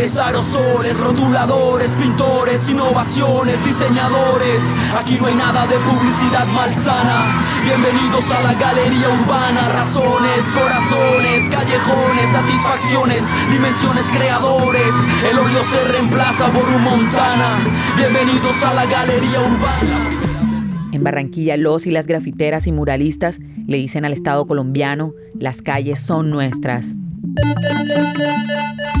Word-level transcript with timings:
colores, 0.00 0.16
aerosoles, 0.16 1.00
rotuladores, 1.00 1.94
pintores, 1.94 2.68
innovaciones, 2.68 3.62
diseñadores. 3.64 4.62
Aquí 4.98 5.18
no 5.20 5.26
hay 5.26 5.34
nada 5.34 5.66
de 5.66 5.76
publicidad 5.76 6.46
malsana. 6.46 7.42
Bienvenidos 7.64 8.30
a 8.30 8.42
la 8.42 8.54
galería 8.54 9.08
urbana, 9.08 9.68
razones, 9.68 10.50
corazones, 10.52 11.50
callejones, 11.50 12.30
satisfacciones, 12.32 13.24
dimensiones 13.50 14.06
creadores. 14.10 14.94
El 15.30 15.38
odio 15.38 15.62
se 15.62 15.84
reemplaza 15.84 16.50
por 16.50 16.64
un 16.64 16.82
Montana. 16.82 17.58
Bienvenidos 17.96 18.62
a 18.62 18.72
la 18.72 18.86
galería 18.86 19.40
urbana. 19.40 20.18
En 20.92 21.04
Barranquilla, 21.04 21.56
los 21.56 21.86
y 21.86 21.90
las 21.90 22.06
grafiteras 22.06 22.66
y 22.66 22.72
muralistas 22.72 23.38
le 23.66 23.76
dicen 23.76 24.04
al 24.04 24.12
Estado 24.12 24.46
colombiano, 24.46 25.12
las 25.38 25.62
calles 25.62 26.00
son 26.00 26.30
nuestras. 26.30 26.94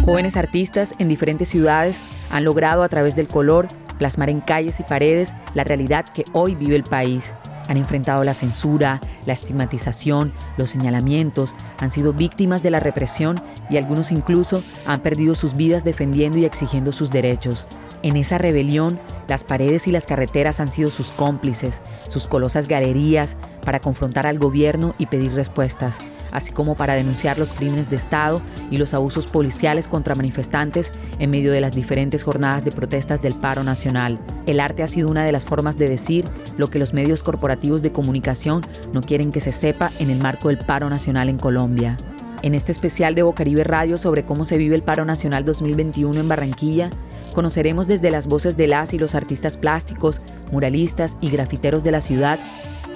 Jóvenes 0.04 0.36
artistas 0.36 0.94
en 0.98 1.08
diferentes 1.08 1.48
ciudades 1.48 2.00
han 2.30 2.44
logrado 2.44 2.82
a 2.82 2.88
través 2.88 3.16
del 3.16 3.28
color 3.28 3.68
plasmar 3.98 4.30
en 4.30 4.40
calles 4.40 4.80
y 4.80 4.82
paredes 4.82 5.32
la 5.52 5.62
realidad 5.62 6.06
que 6.06 6.24
hoy 6.32 6.54
vive 6.54 6.74
el 6.74 6.84
país. 6.84 7.34
Han 7.68 7.76
enfrentado 7.76 8.24
la 8.24 8.34
censura, 8.34 9.00
la 9.26 9.34
estigmatización, 9.34 10.32
los 10.56 10.70
señalamientos, 10.70 11.54
han 11.78 11.90
sido 11.90 12.14
víctimas 12.14 12.62
de 12.62 12.70
la 12.70 12.80
represión 12.80 13.36
y 13.68 13.76
algunos 13.76 14.10
incluso 14.10 14.64
han 14.86 15.00
perdido 15.00 15.34
sus 15.34 15.54
vidas 15.54 15.84
defendiendo 15.84 16.38
y 16.38 16.46
exigiendo 16.46 16.92
sus 16.92 17.10
derechos. 17.10 17.68
En 18.02 18.16
esa 18.16 18.38
rebelión, 18.38 18.98
las 19.28 19.44
paredes 19.44 19.86
y 19.86 19.92
las 19.92 20.06
carreteras 20.06 20.58
han 20.60 20.72
sido 20.72 20.88
sus 20.88 21.12
cómplices, 21.12 21.82
sus 22.08 22.26
colosas 22.26 22.66
galerías 22.66 23.36
para 23.62 23.80
confrontar 23.80 24.26
al 24.26 24.38
gobierno 24.38 24.94
y 24.96 25.06
pedir 25.06 25.34
respuestas, 25.34 25.98
así 26.32 26.52
como 26.52 26.74
para 26.74 26.94
denunciar 26.94 27.38
los 27.38 27.52
crímenes 27.52 27.90
de 27.90 27.96
Estado 27.96 28.42
y 28.70 28.78
los 28.78 28.94
abusos 28.94 29.26
policiales 29.26 29.88
contra 29.88 30.14
manifestantes 30.14 30.92
en 31.18 31.30
medio 31.30 31.52
de 31.52 31.60
las 31.60 31.74
diferentes 31.74 32.22
jornadas 32.22 32.64
de 32.64 32.72
protestas 32.72 33.20
del 33.22 33.34
paro 33.34 33.64
nacional. 33.64 34.18
El 34.46 34.60
arte 34.60 34.82
ha 34.82 34.86
sido 34.86 35.08
una 35.10 35.24
de 35.24 35.32
las 35.32 35.44
formas 35.44 35.76
de 35.76 35.88
decir 35.88 36.24
lo 36.56 36.68
que 36.68 36.78
los 36.78 36.94
medios 36.94 37.22
corporativos 37.22 37.82
de 37.82 37.92
comunicación 37.92 38.62
no 38.92 39.02
quieren 39.02 39.30
que 39.30 39.40
se 39.40 39.52
sepa 39.52 39.90
en 39.98 40.10
el 40.10 40.18
marco 40.18 40.48
del 40.48 40.58
paro 40.58 40.88
nacional 40.90 41.28
en 41.28 41.38
Colombia. 41.38 41.96
En 42.42 42.54
este 42.54 42.72
especial 42.72 43.14
de 43.14 43.22
Bocaribe 43.22 43.64
Radio 43.64 43.98
sobre 43.98 44.24
cómo 44.24 44.46
se 44.46 44.56
vive 44.56 44.74
el 44.74 44.82
paro 44.82 45.04
nacional 45.04 45.44
2021 45.44 46.20
en 46.20 46.28
Barranquilla, 46.28 46.90
conoceremos 47.34 47.86
desde 47.86 48.10
las 48.10 48.26
voces 48.26 48.56
de 48.56 48.66
las 48.66 48.94
y 48.94 48.98
los 48.98 49.14
artistas 49.14 49.58
plásticos, 49.58 50.20
muralistas 50.50 51.16
y 51.20 51.30
grafiteros 51.30 51.84
de 51.84 51.92
la 51.92 52.00
ciudad 52.00 52.38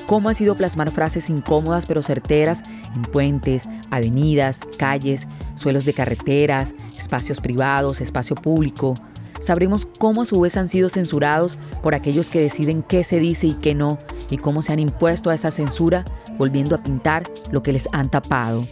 cómo 0.06 0.28
ha 0.28 0.34
sido 0.34 0.56
plasmar 0.56 0.90
frases 0.90 1.30
incómodas 1.30 1.86
pero 1.86 2.02
certeras 2.02 2.62
en 2.94 3.02
puentes, 3.02 3.68
avenidas, 3.90 4.60
calles, 4.78 5.26
suelos 5.54 5.84
de 5.84 5.94
carreteras, 5.94 6.74
espacios 6.98 7.40
privados, 7.40 8.00
espacio 8.00 8.36
público. 8.36 8.94
Sabremos 9.40 9.86
cómo 9.98 10.22
a 10.22 10.24
su 10.24 10.40
vez 10.40 10.56
han 10.56 10.68
sido 10.68 10.88
censurados 10.88 11.58
por 11.82 11.94
aquellos 11.94 12.30
que 12.30 12.40
deciden 12.40 12.82
qué 12.82 13.04
se 13.04 13.18
dice 13.18 13.48
y 13.48 13.54
qué 13.54 13.74
no, 13.74 13.98
y 14.30 14.38
cómo 14.38 14.62
se 14.62 14.72
han 14.72 14.78
impuesto 14.78 15.30
a 15.30 15.34
esa 15.34 15.50
censura 15.50 16.04
volviendo 16.38 16.74
a 16.74 16.82
pintar 16.82 17.24
lo 17.52 17.62
que 17.62 17.72
les 17.72 17.88
han 17.92 18.10
tapado. 18.10 18.66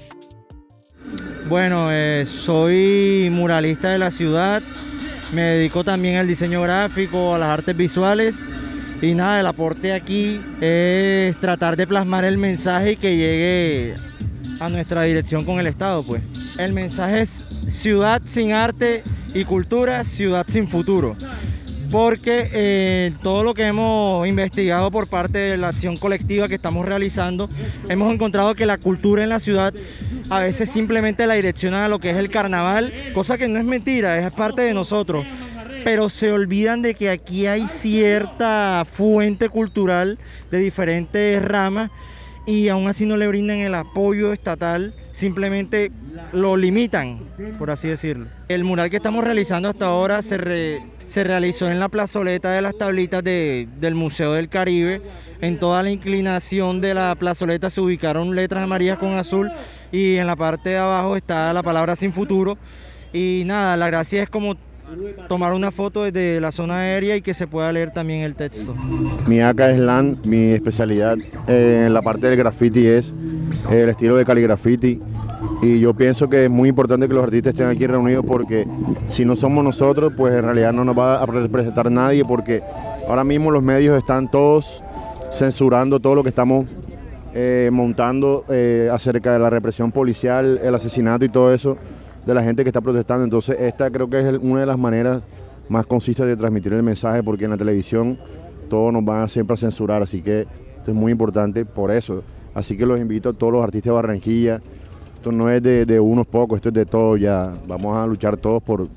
Bueno, 1.48 1.88
eh, 1.90 2.24
soy 2.26 3.28
muralista 3.30 3.90
de 3.90 3.98
la 3.98 4.10
ciudad, 4.10 4.62
me 5.32 5.42
dedico 5.42 5.84
también 5.84 6.16
al 6.16 6.26
diseño 6.26 6.62
gráfico, 6.62 7.34
a 7.34 7.38
las 7.38 7.48
artes 7.48 7.76
visuales. 7.76 8.36
Y 9.02 9.14
nada, 9.14 9.40
el 9.40 9.46
aporte 9.48 9.92
aquí 9.92 10.40
es 10.60 11.36
tratar 11.38 11.76
de 11.76 11.88
plasmar 11.88 12.24
el 12.24 12.38
mensaje 12.38 12.94
que 12.94 13.16
llegue 13.16 13.94
a 14.60 14.68
nuestra 14.68 15.02
dirección 15.02 15.44
con 15.44 15.58
el 15.58 15.66
Estado, 15.66 16.04
pues. 16.04 16.22
El 16.56 16.72
mensaje 16.72 17.22
es 17.22 17.44
ciudad 17.68 18.22
sin 18.26 18.52
arte 18.52 19.02
y 19.34 19.44
cultura, 19.44 20.04
ciudad 20.04 20.46
sin 20.48 20.68
futuro. 20.68 21.16
Porque 21.90 22.48
eh, 22.52 23.12
todo 23.24 23.42
lo 23.42 23.54
que 23.54 23.66
hemos 23.66 24.24
investigado 24.28 24.88
por 24.92 25.08
parte 25.08 25.38
de 25.38 25.56
la 25.56 25.68
acción 25.68 25.96
colectiva 25.96 26.46
que 26.46 26.54
estamos 26.54 26.86
realizando, 26.86 27.50
hemos 27.88 28.14
encontrado 28.14 28.54
que 28.54 28.66
la 28.66 28.78
cultura 28.78 29.24
en 29.24 29.30
la 29.30 29.40
ciudad 29.40 29.74
a 30.30 30.38
veces 30.38 30.70
simplemente 30.70 31.26
la 31.26 31.34
direccionan 31.34 31.82
a 31.82 31.88
lo 31.88 31.98
que 31.98 32.10
es 32.10 32.16
el 32.16 32.30
carnaval, 32.30 32.92
cosa 33.14 33.36
que 33.36 33.48
no 33.48 33.58
es 33.58 33.64
mentira, 33.64 34.24
es 34.24 34.32
parte 34.32 34.62
de 34.62 34.72
nosotros. 34.74 35.26
Pero 35.84 36.08
se 36.08 36.32
olvidan 36.32 36.82
de 36.82 36.94
que 36.94 37.10
aquí 37.10 37.46
hay 37.46 37.66
cierta 37.68 38.86
fuente 38.90 39.48
cultural 39.48 40.18
de 40.50 40.58
diferentes 40.58 41.42
ramas 41.44 41.90
y 42.46 42.68
aún 42.68 42.88
así 42.88 43.06
no 43.06 43.16
le 43.16 43.28
brindan 43.28 43.58
el 43.58 43.74
apoyo 43.74 44.32
estatal, 44.32 44.94
simplemente 45.12 45.92
lo 46.32 46.56
limitan, 46.56 47.20
por 47.58 47.70
así 47.70 47.88
decirlo. 47.88 48.26
El 48.48 48.64
mural 48.64 48.90
que 48.90 48.96
estamos 48.96 49.24
realizando 49.24 49.68
hasta 49.68 49.86
ahora 49.86 50.22
se, 50.22 50.80
se 51.06 51.24
realizó 51.24 51.70
en 51.70 51.78
la 51.78 51.88
plazoleta 51.88 52.50
de 52.52 52.62
las 52.62 52.76
tablitas 52.76 53.22
del 53.22 53.94
Museo 53.94 54.32
del 54.32 54.48
Caribe. 54.48 55.02
En 55.40 55.58
toda 55.58 55.82
la 55.82 55.90
inclinación 55.90 56.80
de 56.80 56.94
la 56.94 57.14
plazoleta 57.16 57.70
se 57.70 57.80
ubicaron 57.80 58.34
letras 58.34 58.64
amarillas 58.64 58.98
con 58.98 59.16
azul 59.16 59.50
y 59.92 60.16
en 60.16 60.26
la 60.26 60.36
parte 60.36 60.70
de 60.70 60.78
abajo 60.78 61.16
está 61.16 61.52
la 61.52 61.62
palabra 61.62 61.96
sin 61.96 62.12
futuro. 62.12 62.58
Y 63.12 63.42
nada, 63.46 63.76
la 63.76 63.88
gracia 63.88 64.22
es 64.22 64.30
como 64.30 64.56
tomar 65.28 65.52
una 65.52 65.70
foto 65.70 66.04
desde 66.04 66.40
la 66.40 66.52
zona 66.52 66.78
aérea 66.78 67.16
y 67.16 67.22
que 67.22 67.34
se 67.34 67.46
pueda 67.46 67.72
leer 67.72 67.92
también 67.92 68.20
el 68.20 68.34
texto. 68.34 68.74
Mi 69.26 69.40
acá 69.40 69.70
es 69.70 69.78
LAN, 69.78 70.16
mi 70.24 70.50
especialidad 70.50 71.16
en 71.48 71.92
la 71.92 72.02
parte 72.02 72.26
del 72.26 72.36
graffiti 72.36 72.86
es 72.86 73.14
el 73.70 73.88
estilo 73.88 74.16
de 74.16 74.24
caligrafiti 74.24 75.00
y 75.62 75.80
yo 75.80 75.94
pienso 75.94 76.28
que 76.28 76.44
es 76.44 76.50
muy 76.50 76.68
importante 76.68 77.08
que 77.08 77.14
los 77.14 77.24
artistas 77.24 77.54
estén 77.54 77.68
aquí 77.68 77.86
reunidos 77.86 78.24
porque 78.26 78.66
si 79.08 79.24
no 79.24 79.36
somos 79.36 79.64
nosotros, 79.64 80.12
pues 80.16 80.34
en 80.34 80.42
realidad 80.42 80.72
no 80.72 80.84
nos 80.84 80.98
va 80.98 81.22
a 81.22 81.26
representar 81.26 81.90
nadie 81.90 82.24
porque 82.24 82.62
ahora 83.08 83.24
mismo 83.24 83.50
los 83.50 83.62
medios 83.62 83.96
están 83.96 84.30
todos 84.30 84.82
censurando 85.32 86.00
todo 86.00 86.14
lo 86.14 86.22
que 86.22 86.28
estamos 86.28 86.66
eh, 87.34 87.70
montando 87.72 88.44
eh, 88.50 88.90
acerca 88.92 89.32
de 89.32 89.38
la 89.38 89.48
represión 89.48 89.90
policial, 89.90 90.60
el 90.62 90.74
asesinato 90.74 91.24
y 91.24 91.28
todo 91.28 91.54
eso 91.54 91.78
de 92.26 92.34
la 92.34 92.42
gente 92.42 92.62
que 92.62 92.68
está 92.68 92.80
protestando. 92.80 93.24
Entonces 93.24 93.56
esta 93.60 93.90
creo 93.90 94.08
que 94.08 94.20
es 94.20 94.38
una 94.40 94.60
de 94.60 94.66
las 94.66 94.78
maneras 94.78 95.22
más 95.68 95.86
concisas 95.86 96.26
de 96.26 96.36
transmitir 96.36 96.72
el 96.72 96.82
mensaje 96.82 97.22
porque 97.22 97.44
en 97.44 97.50
la 97.50 97.56
televisión 97.56 98.18
todos 98.68 98.92
nos 98.92 99.04
van 99.04 99.28
siempre 99.28 99.54
a 99.54 99.56
censurar, 99.56 100.02
así 100.02 100.22
que 100.22 100.40
esto 100.40 100.90
es 100.90 100.94
muy 100.94 101.12
importante 101.12 101.64
por 101.64 101.90
eso. 101.90 102.22
Así 102.54 102.76
que 102.76 102.84
los 102.84 103.00
invito 103.00 103.30
a 103.30 103.32
todos 103.32 103.52
los 103.52 103.62
artistas 103.62 103.90
de 103.90 103.94
Barranquilla. 103.94 104.60
Esto 105.14 105.32
no 105.32 105.48
es 105.50 105.62
de, 105.62 106.00
unos 106.00 106.26
pocos, 106.26 106.56
esto 106.56 106.68
es 106.68 106.74
de 106.74 106.86
todos 106.86 107.20
ya. 107.20 107.52
Vamos 107.66 107.96
a 107.96 108.06
luchar 108.06 108.36
todos 108.36 108.62
por, 108.62 108.88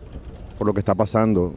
por 0.57 0.68
lo 0.68 0.74
que 0.74 0.80
está 0.80 0.96
pasando. 0.96 1.53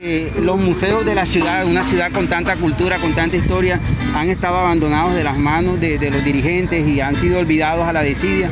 Eh, 0.00 0.30
los 0.44 0.56
museos 0.56 1.04
de 1.04 1.16
la 1.16 1.26
ciudad, 1.26 1.66
una 1.66 1.82
ciudad 1.82 2.12
con 2.12 2.28
tanta 2.28 2.54
cultura, 2.54 2.98
con 2.98 3.12
tanta 3.14 3.36
historia, 3.36 3.80
han 4.14 4.30
estado 4.30 4.56
abandonados 4.56 5.12
de 5.16 5.24
las 5.24 5.36
manos 5.36 5.80
de, 5.80 5.98
los 6.10 6.24
dirigentes 6.24 6.86
y 6.86 7.00
han 7.00 7.16
sido 7.16 7.40
olvidados 7.40 7.84
a 7.84 7.92
la 7.92 8.02
desidia. 8.02 8.48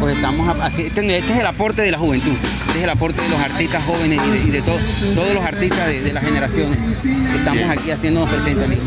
Pues 0.00 0.16
estamos 0.16 0.58
este, 0.78 1.18
este, 1.18 1.18
es 1.18 1.38
el 1.38 1.46
aporte 1.46 1.82
de 1.82 1.90
la 1.90 1.98
juventud, 1.98 2.32
este 2.32 2.78
es 2.78 2.84
el 2.84 2.90
aporte 2.90 3.20
de 3.20 3.28
los 3.28 3.38
artistas 3.38 3.84
jóvenes 3.84 4.18
y 4.46 4.50
de, 4.50 4.62
todos 4.62 5.34
los 5.34 5.44
artistas 5.44 5.88
de, 5.88 6.00
de 6.00 6.12
las 6.14 6.24
generaciones 6.24 6.78
que 7.02 7.36
estamos 7.36 7.70
aquí 7.70 7.90
haciéndonos 7.90 8.30
presentes. 8.30 8.78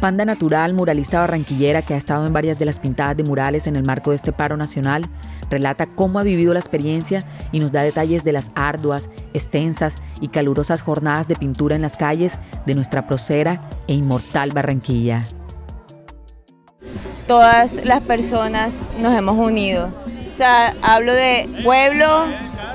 Panda 0.00 0.24
Natural, 0.24 0.72
muralista 0.72 1.20
barranquillera 1.20 1.82
que 1.82 1.92
ha 1.92 1.98
estado 1.98 2.26
en 2.26 2.32
varias 2.32 2.58
de 2.58 2.64
las 2.64 2.78
pintadas 2.78 3.16
de 3.18 3.24
murales 3.24 3.66
en 3.66 3.76
el 3.76 3.84
marco 3.84 4.10
de 4.10 4.16
este 4.16 4.32
paro 4.32 4.56
nacional, 4.56 5.04
relata 5.50 5.84
cómo 5.84 6.18
ha 6.18 6.22
vivido 6.22 6.54
la 6.54 6.60
experiencia 6.60 7.24
y 7.52 7.60
nos 7.60 7.72
da 7.72 7.82
detalles 7.82 8.24
de 8.24 8.32
las 8.32 8.52
arduas, 8.54 9.10
extensas 9.34 9.96
y 10.22 10.28
calurosas 10.28 10.80
jornadas 10.80 11.28
de 11.28 11.36
pintura 11.36 11.76
en 11.76 11.82
las 11.82 11.98
calles 11.98 12.38
de 12.64 12.74
nuestra 12.74 13.06
procera 13.06 13.68
e 13.86 13.92
inmortal 13.92 14.52
Barranquilla. 14.52 15.26
Todas 17.28 17.84
las 17.84 18.00
personas 18.00 18.80
nos 18.98 19.14
hemos 19.14 19.36
unido. 19.36 19.92
O 20.26 20.30
sea, 20.30 20.74
hablo 20.80 21.12
de 21.12 21.46
pueblo, 21.62 22.24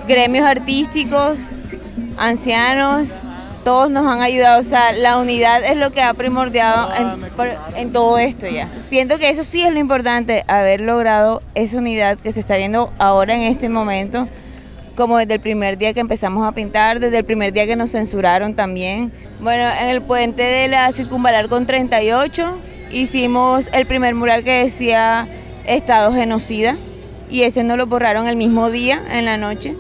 gremios 0.08 0.46
artísticos, 0.46 1.50
ancianos, 2.18 3.16
todos 3.64 3.90
nos 3.90 4.06
han 4.06 4.22
ayudado, 4.22 4.60
o 4.60 4.64
sea, 4.64 4.92
la 4.92 5.18
unidad 5.18 5.64
es 5.64 5.76
lo 5.76 5.92
que 5.92 6.04
ha 6.04 6.14
primordiado 6.14 6.92
en, 7.76 7.92
todo 7.92 8.20
esto 8.20 8.46
ya. 8.46 8.70
Siento 8.78 9.18
que 9.18 9.30
eso 9.30 9.44
sí 9.44 9.64
es 9.64 9.74
lo 9.74 9.80
importante, 9.80 10.44
haber 10.48 10.82
logrado 10.82 11.42
esa 11.56 11.80
unidad 11.80 12.20
que 12.20 12.32
se 12.32 12.40
está 12.40 12.56
viendo 12.56 12.94
ahora 13.00 13.34
en 13.34 13.42
este 13.42 13.70
momento, 13.70 14.28
como 14.96 15.18
desde 15.18 15.34
el 15.34 15.40
primer 15.40 15.80
día 15.80 15.96
que 15.96 16.00
empezamos 16.00 16.46
a 16.46 16.52
pintar, 16.52 17.00
desde 17.00 17.18
el 17.18 17.26
primer 17.26 17.54
día 17.54 17.66
que 17.66 17.76
nos 17.76 17.90
censuraron 17.90 18.54
también. 18.54 19.12
Bueno, 19.42 19.64
en 19.68 19.88
el 19.88 20.04
puente 20.04 20.44
de 20.44 20.68
la 20.68 20.92
Circunvalar 20.92 21.50
con 21.50 21.66
38 21.66 22.60
hicimos 22.94 23.69
el 23.74 23.86
primer 23.86 24.16
mural 24.16 24.44
que 24.44 24.63
decía 24.63 25.28
Estado 25.66 26.13
genocida 26.13 26.78
y 27.30 27.44
ese 27.44 27.63
nos 27.63 27.78
lo 27.78 27.88
borraron 27.88 28.28
el 28.28 28.36
mismo 28.36 28.69
día, 28.69 29.01
en 29.10 29.25
la 29.25 29.38
noche. 29.38 29.75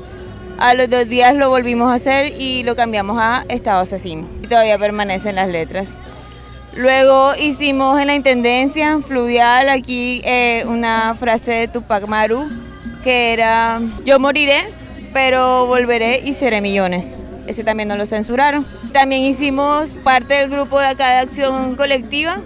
A 0.57 0.73
los 0.73 0.89
dos 0.89 1.07
días 1.07 1.35
lo 1.35 1.49
volvimos 1.49 1.91
a 1.91 1.95
hacer 1.95 2.33
y 2.39 2.63
lo 2.63 2.75
cambiamos 2.75 3.17
a 3.19 3.45
Estado 3.47 3.81
Asesino. 3.81 4.27
Y 4.41 4.47
todavía 4.47 4.77
permanecen 4.77 5.35
las 5.35 5.49
letras. 5.49 5.97
Luego 6.75 7.33
hicimos 7.39 7.99
en 8.01 8.07
la 8.07 8.15
Intendencia 8.15 8.99
Fluvial 9.01 9.69
aquí 9.69 10.21
eh, 10.25 10.65
una 10.67 11.13
frase 11.13 11.51
de 11.51 11.67
Tupac 11.67 12.07
Maru 12.07 12.47
que 13.03 13.33
era 13.33 13.81
yo 14.05 14.17
moriré, 14.17 14.73
pero 15.13 15.67
volveré 15.67 16.21
y 16.25 16.33
seré 16.33 16.61
millones. 16.61 17.17
Ese 17.45 17.63
también 17.63 17.89
nos 17.89 17.97
lo 17.97 18.05
censuraron. 18.05 18.65
También 18.93 19.23
hicimos 19.23 19.99
parte 20.03 20.35
del 20.35 20.49
grupo 20.49 20.79
de 20.79 20.87
acá 20.87 21.09
de 21.09 21.17
acción 21.17 21.75
colectiva, 21.75 22.41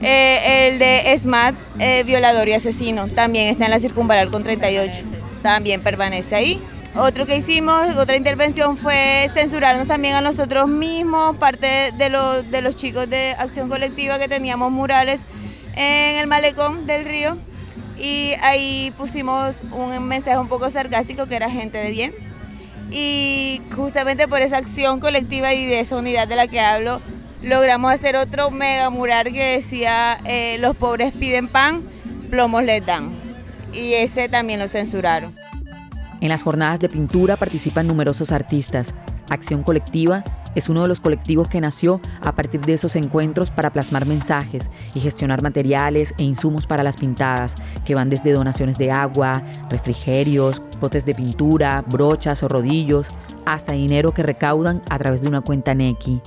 eh, 0.00 0.68
el 0.68 0.78
de 0.78 1.16
SMAT, 1.16 1.54
eh, 1.78 2.04
violador 2.04 2.48
y 2.48 2.52
asesino. 2.52 3.08
También 3.08 3.48
está 3.48 3.64
en 3.64 3.70
la 3.70 3.80
circunvalar 3.80 4.28
con 4.28 4.42
38. 4.42 5.04
También 5.42 5.82
permanece 5.82 6.36
ahí. 6.36 6.62
Otro 6.94 7.26
que 7.26 7.36
hicimos, 7.36 7.96
otra 7.96 8.16
intervención 8.16 8.76
fue 8.76 9.28
censurarnos 9.32 9.86
también 9.86 10.14
a 10.14 10.20
nosotros 10.20 10.68
mismos, 10.68 11.36
parte 11.36 11.92
de, 11.96 12.44
de 12.50 12.62
los 12.62 12.76
chicos 12.76 13.08
de 13.08 13.36
acción 13.38 13.68
colectiva 13.68 14.18
que 14.18 14.26
teníamos 14.26 14.72
murales 14.72 15.20
en 15.76 16.16
el 16.16 16.26
malecón 16.26 16.86
del 16.86 17.04
río 17.04 17.36
y 17.98 18.34
ahí 18.42 18.92
pusimos 18.96 19.62
un 19.72 20.02
mensaje 20.04 20.38
un 20.38 20.48
poco 20.48 20.70
sarcástico 20.70 21.26
que 21.26 21.36
era 21.36 21.50
gente 21.50 21.78
de 21.78 21.90
bien. 21.90 22.14
Y 22.90 23.60
justamente 23.76 24.28
por 24.28 24.40
esa 24.40 24.56
acción 24.56 24.98
colectiva 25.00 25.52
y 25.52 25.66
de 25.66 25.80
esa 25.80 25.96
unidad 25.96 26.26
de 26.26 26.36
la 26.36 26.46
que 26.46 26.60
hablo, 26.60 27.00
logramos 27.42 27.92
hacer 27.92 28.16
otro 28.16 28.50
mega 28.50 28.90
mural 28.90 29.32
que 29.32 29.56
decía 29.56 30.18
eh, 30.24 30.56
los 30.58 30.76
pobres 30.76 31.12
piden 31.12 31.48
pan, 31.48 31.82
plomos 32.30 32.64
les 32.64 32.84
dan. 32.84 33.10
Y 33.72 33.94
ese 33.94 34.28
también 34.28 34.60
lo 34.60 34.68
censuraron. 34.68 35.34
En 36.20 36.30
las 36.30 36.42
jornadas 36.42 36.80
de 36.80 36.88
pintura 36.88 37.36
participan 37.36 37.86
numerosos 37.86 38.32
artistas. 38.32 38.94
Acción 39.30 39.62
Colectiva 39.62 40.24
es 40.54 40.68
uno 40.68 40.82
de 40.82 40.88
los 40.88 41.00
colectivos 41.00 41.48
que 41.48 41.60
nació 41.60 42.00
a 42.20 42.34
partir 42.34 42.60
de 42.62 42.72
esos 42.72 42.96
encuentros 42.96 43.50
para 43.50 43.70
plasmar 43.70 44.06
mensajes 44.06 44.70
y 44.94 45.00
gestionar 45.00 45.42
materiales 45.42 46.14
e 46.18 46.24
insumos 46.24 46.66
para 46.66 46.82
las 46.82 46.96
pintadas, 46.96 47.54
que 47.84 47.94
van 47.94 48.10
desde 48.10 48.32
donaciones 48.32 48.78
de 48.78 48.90
agua, 48.90 49.42
refrigerios, 49.70 50.62
botes 50.80 51.04
de 51.04 51.14
pintura, 51.14 51.84
brochas 51.86 52.42
o 52.42 52.48
rodillos, 52.48 53.10
hasta 53.46 53.74
dinero 53.74 54.12
que 54.12 54.22
recaudan 54.22 54.82
a 54.88 54.98
través 54.98 55.22
de 55.22 55.28
una 55.28 55.42
cuenta 55.42 55.74
Neki. 55.74 56.20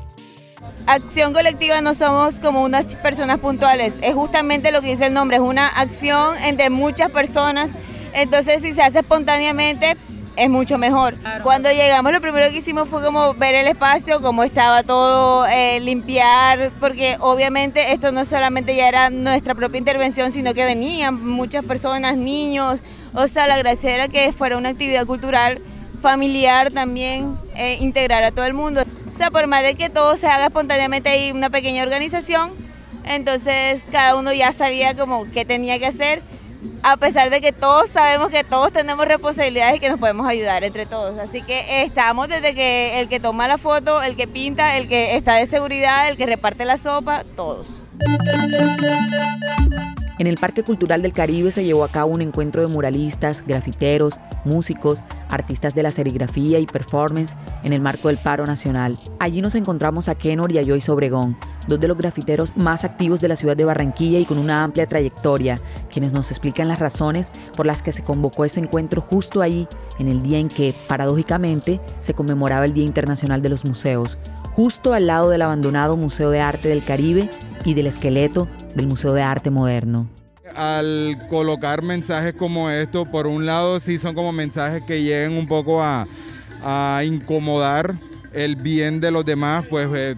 Acción 0.91 1.31
colectiva 1.31 1.79
no 1.79 1.93
somos 1.93 2.41
como 2.41 2.63
unas 2.63 2.97
personas 2.97 3.39
puntuales, 3.39 3.95
es 4.01 4.13
justamente 4.13 4.73
lo 4.73 4.81
que 4.81 4.87
dice 4.87 5.05
el 5.05 5.13
nombre, 5.13 5.37
es 5.37 5.41
una 5.41 5.67
acción 5.67 6.37
entre 6.43 6.69
muchas 6.69 7.09
personas, 7.11 7.71
entonces 8.11 8.61
si 8.61 8.73
se 8.73 8.81
hace 8.81 8.99
espontáneamente 8.99 9.95
es 10.35 10.49
mucho 10.49 10.77
mejor. 10.77 11.15
Cuando 11.43 11.71
llegamos 11.71 12.11
lo 12.11 12.19
primero 12.19 12.51
que 12.51 12.57
hicimos 12.57 12.89
fue 12.89 13.01
como 13.01 13.33
ver 13.35 13.55
el 13.55 13.69
espacio, 13.69 14.19
cómo 14.19 14.43
estaba 14.43 14.83
todo, 14.83 15.47
eh, 15.47 15.79
limpiar, 15.79 16.73
porque 16.81 17.15
obviamente 17.21 17.93
esto 17.93 18.11
no 18.11 18.25
solamente 18.25 18.75
ya 18.75 18.89
era 18.89 19.09
nuestra 19.09 19.55
propia 19.55 19.77
intervención, 19.77 20.29
sino 20.29 20.53
que 20.53 20.65
venían 20.65 21.25
muchas 21.25 21.63
personas, 21.63 22.17
niños, 22.17 22.81
o 23.13 23.29
sea, 23.29 23.47
la 23.47 23.57
gracia 23.57 23.95
era 23.95 24.09
que 24.09 24.33
fuera 24.33 24.57
una 24.57 24.67
actividad 24.67 25.05
cultural 25.05 25.61
familiar 26.01 26.71
también, 26.71 27.37
eh, 27.55 27.77
integrar 27.79 28.23
a 28.25 28.31
todo 28.31 28.43
el 28.43 28.53
mundo. 28.53 28.83
O 29.11 29.13
sea, 29.13 29.29
por 29.29 29.45
más 29.47 29.61
de 29.61 29.75
que 29.75 29.89
todo 29.89 30.15
se 30.17 30.27
haga 30.27 30.47
espontáneamente 30.47 31.09
ahí 31.09 31.31
una 31.31 31.49
pequeña 31.49 31.83
organización, 31.83 32.51
entonces 33.03 33.85
cada 33.91 34.15
uno 34.15 34.33
ya 34.33 34.51
sabía 34.51 34.95
como 34.95 35.29
qué 35.31 35.45
tenía 35.45 35.77
que 35.77 35.87
hacer 35.87 36.23
a 36.83 36.97
pesar 36.97 37.29
de 37.29 37.41
que 37.41 37.51
todos 37.51 37.89
sabemos 37.89 38.29
que 38.29 38.43
todos 38.43 38.71
tenemos 38.71 39.07
responsabilidades 39.07 39.77
y 39.77 39.79
que 39.79 39.89
nos 39.89 39.99
podemos 39.99 40.27
ayudar 40.27 40.63
entre 40.63 40.85
todos. 40.85 41.17
Así 41.19 41.41
que 41.41 41.83
estamos 41.83 42.27
desde 42.27 42.53
que 42.53 42.99
el 42.99 43.09
que 43.09 43.19
toma 43.19 43.47
la 43.47 43.57
foto, 43.57 44.01
el 44.01 44.15
que 44.15 44.27
pinta, 44.27 44.77
el 44.77 44.87
que 44.87 45.15
está 45.15 45.35
de 45.35 45.45
seguridad, 45.45 46.07
el 46.07 46.17
que 46.17 46.25
reparte 46.25 46.65
la 46.65 46.77
sopa, 46.77 47.23
todos. 47.35 47.83
En 50.21 50.27
el 50.27 50.37
Parque 50.37 50.61
Cultural 50.61 51.01
del 51.01 51.13
Caribe 51.13 51.49
se 51.49 51.63
llevó 51.63 51.83
a 51.83 51.89
cabo 51.89 52.13
un 52.13 52.21
encuentro 52.21 52.61
de 52.61 52.67
muralistas, 52.67 53.43
grafiteros, 53.43 54.19
músicos, 54.45 55.01
artistas 55.29 55.73
de 55.73 55.81
la 55.81 55.89
serigrafía 55.89 56.59
y 56.59 56.67
performance 56.67 57.35
en 57.63 57.73
el 57.73 57.81
marco 57.81 58.07
del 58.07 58.19
paro 58.19 58.45
nacional. 58.45 58.99
Allí 59.17 59.41
nos 59.41 59.55
encontramos 59.55 60.09
a 60.09 60.13
Kenor 60.13 60.51
y 60.51 60.59
a 60.59 60.63
Joyce 60.63 60.91
Obregón, 60.91 61.37
dos 61.67 61.79
de 61.79 61.87
los 61.87 61.97
grafiteros 61.97 62.55
más 62.55 62.83
activos 62.83 63.19
de 63.19 63.29
la 63.29 63.35
ciudad 63.35 63.57
de 63.57 63.65
Barranquilla 63.65 64.19
y 64.19 64.25
con 64.25 64.37
una 64.37 64.63
amplia 64.63 64.85
trayectoria, 64.85 65.59
quienes 65.91 66.13
nos 66.13 66.29
explican 66.29 66.67
las 66.67 66.77
razones 66.77 67.31
por 67.57 67.65
las 67.65 67.81
que 67.81 67.91
se 67.91 68.03
convocó 68.03 68.45
ese 68.45 68.59
encuentro 68.59 69.01
justo 69.01 69.41
ahí, 69.41 69.67
en 69.97 70.07
el 70.07 70.21
día 70.21 70.37
en 70.37 70.49
que, 70.49 70.75
paradójicamente, 70.87 71.81
se 71.99 72.13
conmemoraba 72.13 72.65
el 72.65 72.75
Día 72.75 72.85
Internacional 72.85 73.41
de 73.41 73.49
los 73.49 73.65
Museos, 73.65 74.19
justo 74.53 74.93
al 74.93 75.07
lado 75.07 75.31
del 75.31 75.41
abandonado 75.41 75.97
Museo 75.97 76.29
de 76.29 76.41
Arte 76.41 76.69
del 76.69 76.83
Caribe 76.83 77.27
y 77.69 77.73
del 77.73 77.87
esqueleto 77.87 78.47
del 78.75 78.87
Museo 78.87 79.13
de 79.13 79.21
Arte 79.21 79.49
Moderno. 79.49 80.07
Al 80.55 81.17
colocar 81.29 81.81
mensajes 81.81 82.33
como 82.33 82.69
estos, 82.69 83.07
por 83.07 83.27
un 83.27 83.45
lado 83.45 83.79
sí 83.79 83.97
son 83.97 84.15
como 84.15 84.31
mensajes 84.31 84.81
que 84.83 85.01
lleguen 85.01 85.33
un 85.33 85.47
poco 85.47 85.81
a, 85.81 86.05
a 86.63 87.03
incomodar 87.05 87.95
el 88.33 88.55
bien 88.55 89.01
de 89.01 89.11
los 89.11 89.25
demás, 89.25 89.65
pues 89.69 89.89
eh, 89.93 90.15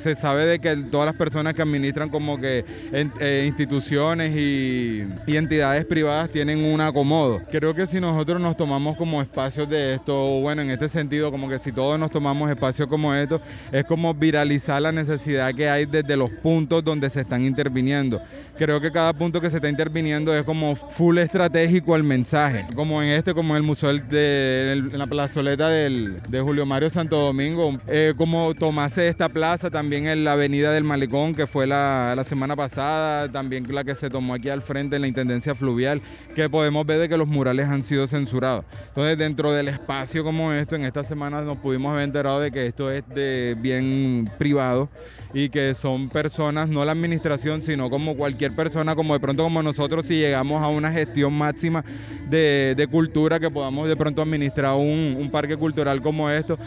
se, 0.00 0.14
sabe 0.14 0.46
de 0.46 0.58
que 0.58 0.76
todas 0.76 1.06
las 1.06 1.14
personas 1.14 1.54
que 1.54 1.62
administran 1.62 2.08
como 2.08 2.38
que 2.40 2.64
eh, 2.92 3.44
instituciones 3.46 4.34
y, 4.36 5.06
entidades 5.26 5.84
privadas 5.84 6.30
tienen 6.30 6.64
un 6.64 6.80
acomodo. 6.80 7.40
Creo 7.48 7.72
que 7.72 7.86
si 7.86 8.00
nosotros 8.00 8.40
nos 8.40 8.56
tomamos 8.56 8.96
como 8.96 9.22
espacios 9.22 9.68
de 9.68 9.94
esto, 9.94 10.14
bueno, 10.40 10.62
en 10.62 10.70
este 10.70 10.88
sentido, 10.88 11.30
como 11.30 11.48
que 11.48 11.60
si 11.60 11.70
todos 11.70 11.96
nos 11.98 12.10
tomamos 12.10 12.50
espacios 12.50 12.88
como 12.88 13.14
esto, 13.14 13.40
es 13.70 13.84
como 13.84 14.12
viralizar 14.12 14.82
la 14.82 14.90
necesidad 14.90 15.54
que 15.54 15.70
hay 15.70 15.86
desde 15.86 16.16
los 16.16 16.28
puntos 16.30 16.82
donde 16.82 17.08
se 17.08 17.20
están 17.20 17.44
interviniendo. 17.44 18.20
Creo 18.56 18.80
que 18.80 18.90
cada 18.90 19.12
punto 19.12 19.40
que 19.40 19.48
se 19.48 19.56
está 19.56 19.68
interviniendo 19.68 20.34
es 20.36 20.42
como 20.42 20.74
full 20.74 21.18
estratégico 21.18 21.94
el 21.94 22.02
mensaje, 22.02 22.66
como 22.74 23.00
en 23.00 23.10
este, 23.10 23.32
como 23.32 23.54
en 23.54 23.58
el 23.58 23.62
museo 23.62 23.92
de, 23.94 24.82
la 24.92 25.06
plazoleta 25.06 25.68
del, 25.68 26.20
de 26.28 26.40
Julio 26.40 26.66
Mario 26.66 26.90
Santo 26.90 27.16
Domingo 27.16 27.47
eh, 27.86 28.14
como 28.16 28.54
tomarse 28.54 29.08
esta 29.08 29.28
plaza, 29.28 29.70
también 29.70 30.06
en 30.06 30.24
la 30.24 30.32
avenida 30.32 30.72
del 30.72 30.84
Malecón, 30.84 31.34
que 31.34 31.46
fue 31.46 31.66
la, 31.66 32.20
semana 32.24 32.56
pasada, 32.56 33.30
también 33.30 33.64
la 33.72 33.84
que 33.84 33.94
se 33.94 34.10
tomó 34.10 34.34
aquí 34.34 34.48
al 34.48 34.62
frente 34.62 34.96
en 34.96 35.02
la 35.02 35.08
Intendencia 35.08 35.54
Fluvial, 35.54 36.02
que 36.34 36.48
podemos 36.48 36.84
ver 36.86 36.98
de 36.98 37.08
que 37.08 37.16
los 37.16 37.28
murales 37.28 37.66
han 37.66 37.84
sido 37.84 38.06
censurados. 38.06 38.64
Entonces, 38.88 39.18
dentro 39.18 39.52
del 39.52 39.68
espacio 39.68 40.24
como 40.24 40.52
esto, 40.52 40.76
en 40.76 40.84
esta 40.84 41.04
semana 41.04 41.42
nos 41.42 41.58
pudimos 41.58 41.92
haber 41.92 42.04
enterado 42.04 42.40
de 42.40 42.50
que 42.50 42.66
esto 42.66 42.90
es 42.90 43.02
de 43.14 43.56
bien 43.58 44.30
privado 44.38 44.88
y 45.34 45.48
que 45.48 45.74
son 45.74 46.08
personas, 46.08 46.68
no 46.68 46.84
la 46.84 46.92
administración, 46.92 47.62
sino 47.62 47.90
como 47.90 48.16
cualquier 48.16 48.54
persona, 48.54 48.94
como 48.94 49.14
de 49.14 49.20
pronto 49.20 49.42
como 49.42 49.62
nosotros, 49.62 50.06
si 50.06 50.18
llegamos 50.18 50.62
a 50.62 50.68
una 50.68 50.90
gestión 50.90 51.32
máxima 51.32 51.84
de, 52.28 52.88
cultura, 52.90 53.38
que 53.38 53.50
podamos 53.50 53.88
de 53.88 53.96
pronto 53.96 54.22
administrar 54.22 54.74
un, 54.74 55.16
un 55.18 55.30
parque 55.30 55.56
cultural 55.56 56.00
como 56.00 56.30
esto. 56.30 56.58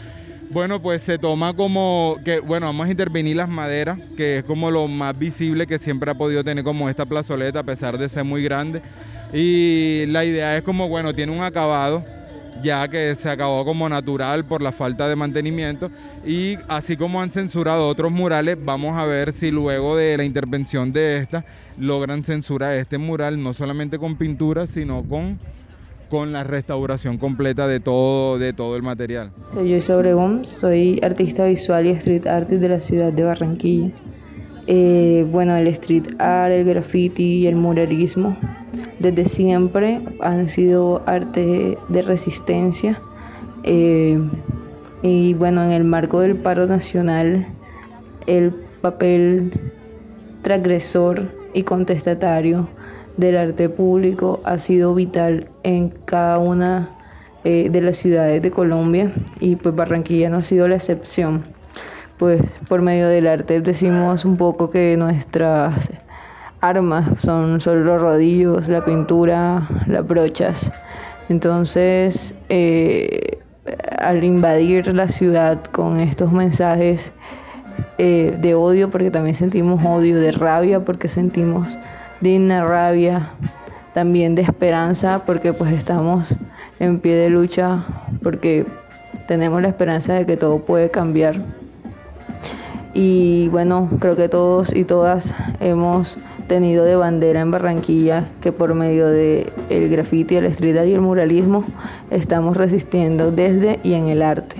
Bueno, 0.52 0.82
pues 0.82 1.00
se 1.00 1.16
toma 1.16 1.54
como 1.54 2.18
que, 2.26 2.40
bueno, 2.40 2.66
vamos 2.66 2.86
a 2.86 2.90
intervenir 2.90 3.36
las 3.36 3.48
maderas, 3.48 3.98
que 4.18 4.36
es 4.38 4.44
como 4.44 4.70
lo 4.70 4.86
más 4.86 5.18
visible 5.18 5.66
que 5.66 5.78
siempre 5.78 6.10
ha 6.10 6.14
podido 6.14 6.44
tener 6.44 6.62
como 6.62 6.90
esta 6.90 7.06
plazoleta, 7.06 7.60
a 7.60 7.62
pesar 7.62 7.96
de 7.96 8.06
ser 8.06 8.24
muy 8.24 8.42
grande. 8.42 8.82
Y 9.32 10.04
la 10.08 10.26
idea 10.26 10.54
es 10.54 10.62
como, 10.62 10.90
bueno, 10.90 11.14
tiene 11.14 11.32
un 11.32 11.42
acabado, 11.42 12.04
ya 12.62 12.86
que 12.88 13.16
se 13.16 13.30
acabó 13.30 13.64
como 13.64 13.88
natural 13.88 14.44
por 14.44 14.60
la 14.60 14.72
falta 14.72 15.08
de 15.08 15.16
mantenimiento. 15.16 15.90
Y 16.22 16.58
así 16.68 16.98
como 16.98 17.22
han 17.22 17.30
censurado 17.30 17.88
otros 17.88 18.12
murales, 18.12 18.62
vamos 18.62 18.98
a 18.98 19.06
ver 19.06 19.32
si 19.32 19.50
luego 19.50 19.96
de 19.96 20.18
la 20.18 20.24
intervención 20.24 20.92
de 20.92 21.16
esta 21.16 21.46
logran 21.78 22.24
censurar 22.24 22.74
este 22.74 22.98
mural, 22.98 23.42
no 23.42 23.54
solamente 23.54 23.98
con 23.98 24.16
pintura, 24.16 24.66
sino 24.66 25.02
con 25.02 25.38
con 26.12 26.30
la 26.30 26.44
restauración 26.44 27.16
completa 27.16 27.66
de 27.66 27.80
todo, 27.80 28.38
de 28.38 28.52
todo 28.52 28.76
el 28.76 28.82
material. 28.82 29.32
Soy 29.50 29.70
Joyce 29.70 29.94
Obregón, 29.94 30.44
soy 30.44 31.00
artista 31.02 31.46
visual 31.46 31.86
y 31.86 31.88
street 31.92 32.26
artist 32.26 32.60
de 32.60 32.68
la 32.68 32.80
ciudad 32.80 33.14
de 33.14 33.24
Barranquilla. 33.24 33.92
Eh, 34.66 35.26
bueno, 35.32 35.56
el 35.56 35.68
street 35.68 36.08
art, 36.18 36.52
el 36.52 36.66
graffiti 36.66 37.38
y 37.38 37.46
el 37.46 37.56
muralismo 37.56 38.36
desde 38.98 39.24
siempre 39.24 40.02
han 40.20 40.48
sido 40.48 41.02
arte 41.06 41.78
de 41.88 42.02
resistencia. 42.02 43.00
Eh, 43.62 44.20
y 45.00 45.32
bueno, 45.32 45.64
en 45.64 45.70
el 45.70 45.84
marco 45.84 46.20
del 46.20 46.36
paro 46.36 46.66
nacional, 46.66 47.46
el 48.26 48.50
papel 48.82 49.50
transgresor 50.42 51.32
y 51.54 51.62
contestatario 51.62 52.68
del 53.16 53.36
arte 53.36 53.68
público 53.68 54.40
ha 54.44 54.58
sido 54.58 54.94
vital 54.94 55.48
en 55.62 55.90
cada 55.90 56.38
una 56.38 56.90
eh, 57.44 57.68
de 57.70 57.80
las 57.80 57.96
ciudades 57.96 58.40
de 58.40 58.50
Colombia 58.50 59.12
y 59.40 59.56
pues 59.56 59.74
Barranquilla 59.74 60.30
no 60.30 60.38
ha 60.38 60.42
sido 60.42 60.68
la 60.68 60.76
excepción. 60.76 61.44
Pues 62.18 62.40
por 62.68 62.82
medio 62.82 63.08
del 63.08 63.26
arte 63.26 63.60
decimos 63.60 64.24
un 64.24 64.36
poco 64.36 64.70
que 64.70 64.96
nuestras 64.96 65.90
armas 66.60 67.06
son 67.18 67.60
solo 67.60 67.80
los 67.80 68.00
rodillos, 68.00 68.68
la 68.68 68.84
pintura, 68.84 69.68
las 69.88 70.06
brochas. 70.06 70.72
Entonces, 71.28 72.34
eh, 72.48 73.38
al 73.98 74.22
invadir 74.24 74.94
la 74.94 75.08
ciudad 75.08 75.62
con 75.64 76.00
estos 76.00 76.32
mensajes 76.32 77.12
eh, 77.98 78.36
de 78.40 78.54
odio 78.54 78.90
porque 78.90 79.10
también 79.10 79.34
sentimos 79.34 79.84
odio, 79.84 80.18
de 80.18 80.32
rabia 80.32 80.84
porque 80.84 81.08
sentimos 81.08 81.78
digna 82.22 82.64
rabia, 82.64 83.30
también 83.92 84.34
de 84.34 84.42
esperanza 84.42 85.24
porque 85.26 85.52
pues 85.52 85.72
estamos 85.72 86.36
en 86.80 87.00
pie 87.00 87.14
de 87.16 87.28
lucha 87.28 87.84
porque 88.22 88.64
tenemos 89.26 89.60
la 89.60 89.68
esperanza 89.68 90.14
de 90.14 90.24
que 90.24 90.36
todo 90.36 90.60
puede 90.60 90.90
cambiar. 90.90 91.36
Y 92.94 93.48
bueno, 93.48 93.88
creo 94.00 94.16
que 94.16 94.28
todos 94.28 94.74
y 94.74 94.84
todas 94.84 95.34
hemos 95.60 96.18
tenido 96.46 96.84
de 96.84 96.96
bandera 96.96 97.40
en 97.40 97.50
Barranquilla 97.50 98.28
que 98.40 98.52
por 98.52 98.74
medio 98.74 99.08
de 99.08 99.52
el 99.70 99.88
graffiti, 99.88 100.36
el 100.36 100.44
street 100.46 100.84
y 100.86 100.92
el 100.92 101.00
muralismo 101.00 101.64
estamos 102.10 102.56
resistiendo 102.56 103.32
desde 103.32 103.80
y 103.82 103.94
en 103.94 104.08
el 104.08 104.22
arte. 104.22 104.56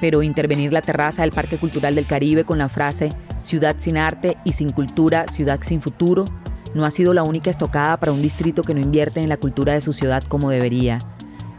Pero 0.00 0.22
intervenir 0.22 0.72
la 0.72 0.80
terraza 0.80 1.22
del 1.22 1.32
Parque 1.32 1.58
Cultural 1.58 1.96
del 1.96 2.06
Caribe 2.06 2.44
con 2.44 2.58
la 2.58 2.68
frase 2.68 3.10
Ciudad 3.40 3.76
sin 3.78 3.96
arte 3.96 4.36
y 4.44 4.52
sin 4.52 4.70
cultura, 4.70 5.26
ciudad 5.28 5.60
sin 5.62 5.80
futuro, 5.80 6.24
no 6.74 6.84
ha 6.84 6.90
sido 6.90 7.14
la 7.14 7.22
única 7.22 7.50
estocada 7.50 7.96
para 7.96 8.12
un 8.12 8.22
distrito 8.22 8.62
que 8.62 8.74
no 8.74 8.80
invierte 8.80 9.20
en 9.20 9.28
la 9.28 9.36
cultura 9.36 9.72
de 9.72 9.80
su 9.80 9.92
ciudad 9.92 10.22
como 10.24 10.50
debería. 10.50 10.98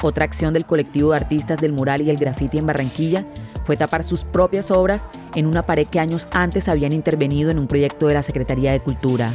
Otra 0.01 0.23
acción 0.23 0.53
del 0.53 0.65
colectivo 0.65 1.11
de 1.11 1.17
artistas 1.17 1.59
del 1.59 1.73
mural 1.73 2.01
y 2.01 2.09
el 2.09 2.17
graffiti 2.17 2.57
en 2.57 2.65
Barranquilla 2.65 3.25
fue 3.65 3.75
tapar 3.75 4.03
sus 4.03 4.23
propias 4.23 4.71
obras 4.71 5.07
en 5.35 5.45
una 5.45 5.65
pared 5.65 5.87
que 5.87 5.99
años 5.99 6.27
antes 6.31 6.69
habían 6.69 6.93
intervenido 6.93 7.49
en 7.49 7.59
un 7.59 7.67
proyecto 7.67 8.07
de 8.07 8.13
la 8.13 8.23
Secretaría 8.23 8.71
de 8.71 8.79
Cultura. 8.79 9.33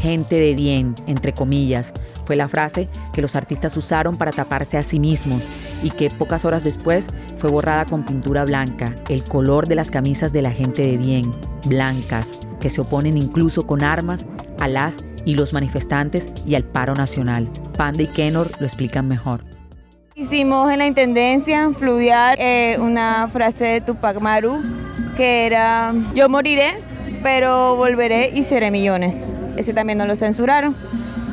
Gente 0.00 0.36
de 0.36 0.54
bien, 0.54 0.94
entre 1.06 1.34
comillas, 1.34 1.92
fue 2.24 2.34
la 2.34 2.48
frase 2.48 2.88
que 3.12 3.20
los 3.20 3.36
artistas 3.36 3.76
usaron 3.76 4.16
para 4.16 4.32
taparse 4.32 4.78
a 4.78 4.82
sí 4.82 4.98
mismos 4.98 5.42
y 5.82 5.90
que 5.90 6.08
pocas 6.08 6.44
horas 6.44 6.64
después 6.64 7.06
fue 7.36 7.50
borrada 7.50 7.84
con 7.84 8.04
pintura 8.04 8.44
blanca, 8.44 8.94
el 9.08 9.22
color 9.22 9.66
de 9.66 9.74
las 9.74 9.90
camisas 9.90 10.32
de 10.32 10.40
la 10.40 10.52
gente 10.52 10.82
de 10.82 10.96
bien, 10.96 11.30
blancas, 11.66 12.38
que 12.60 12.70
se 12.70 12.80
oponen 12.80 13.18
incluso 13.18 13.66
con 13.66 13.84
armas 13.84 14.26
a 14.58 14.68
las 14.68 14.96
y 15.26 15.34
los 15.34 15.52
manifestantes 15.52 16.32
y 16.46 16.54
al 16.54 16.64
paro 16.64 16.94
nacional. 16.94 17.48
Panda 17.76 18.02
y 18.02 18.06
Kenor 18.06 18.50
lo 18.58 18.66
explican 18.66 19.06
mejor. 19.06 19.42
Hicimos 20.14 20.70
en 20.70 20.78
la 20.78 20.86
Intendencia 20.86 21.70
Fluvial 21.72 22.36
eh, 22.38 22.76
una 22.78 23.28
frase 23.28 23.64
de 23.64 23.80
Tupac 23.80 24.20
Maru 24.20 24.60
que 25.16 25.46
era 25.46 25.94
yo 26.14 26.28
moriré, 26.28 26.78
pero 27.22 27.76
volveré 27.76 28.30
y 28.34 28.42
seré 28.42 28.70
millones. 28.70 29.26
Ese 29.56 29.74
también 29.74 29.98
nos 29.98 30.06
lo 30.06 30.16
censuraron. 30.16 30.76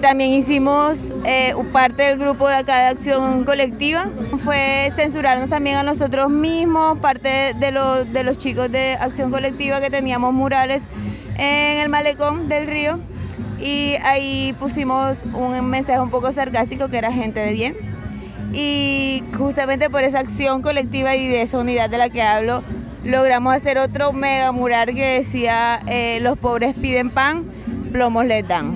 También 0.02 0.32
hicimos 0.32 1.16
eh, 1.26 1.54
parte 1.72 2.04
del 2.04 2.20
grupo 2.20 2.48
de 2.48 2.56
acá 2.56 2.78
de 2.78 2.88
acción 2.90 3.46
colectiva, 3.46 4.10
fue 4.38 4.90
censurarnos 4.96 5.50
también 5.50 5.78
a 5.78 5.84
nosotros 5.84 6.30
mismos, 6.30 7.00
parte 7.00 7.56
de, 7.56 8.06
de 8.12 8.24
los 8.24 8.38
chicos 8.38 8.72
de 8.72 8.94
acción 8.94 9.32
colectiva 9.32 9.82
que 9.82 9.90
teníamos 9.90 10.34
murales 10.34 10.84
en 11.38 11.78
el 11.78 11.90
malecón 11.90 12.48
del 12.48 12.68
río 12.68 13.00
y 13.60 13.96
ahí 14.04 14.56
pusimos 14.60 15.26
un 15.34 15.66
mensaje 15.66 16.00
un 16.00 16.12
poco 16.12 16.32
sarcástico 16.32 16.90
que 16.90 16.98
era 16.98 17.12
gente 17.12 17.40
de 17.40 17.54
bien. 17.54 17.76
Y 18.54 19.24
justamente 19.38 19.90
por 19.90 20.04
esa 20.04 20.20
acción 20.20 20.62
colectiva 20.62 21.16
y 21.16 21.28
de 21.28 21.42
esa 21.42 21.60
unidad 21.60 21.90
de 21.90 21.98
la 21.98 22.10
que 22.10 22.22
hablo, 22.22 22.64
logramos 23.04 23.54
hacer 23.54 23.78
otro 23.78 24.14
mega 24.14 24.52
mural 24.52 24.94
que 24.94 25.18
decía 25.18 25.80
eh, 25.88 26.20
los 26.22 26.38
pobres 26.38 26.76
piden 26.76 27.10
pan, 27.10 27.46
plomos 27.92 28.26
les 28.26 28.48
dan. 28.48 28.74